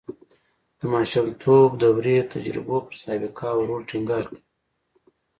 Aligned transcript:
د 0.79 0.81
ماشومتوب 0.93 1.69
دورې 1.81 2.17
تجربو 2.33 2.77
پر 2.85 2.95
سابقه 3.03 3.47
او 3.55 3.59
رول 3.67 3.83
ټینګار 3.89 4.23
کوي 4.29 4.39